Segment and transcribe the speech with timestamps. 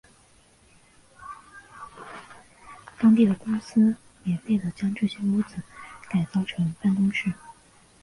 [2.97, 5.57] 当地的公司免费地将这些屋子
[6.09, 7.31] 改造成办公室。